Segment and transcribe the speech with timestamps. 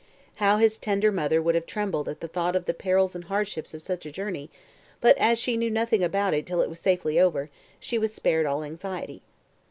[0.37, 3.71] How his tender mother would have trembled at the thought of the perils and hardships
[3.75, 4.49] of such a journey
[4.99, 8.47] but as she knew nothing about it till it was safely over, she was spared
[8.47, 9.21] all anxiety.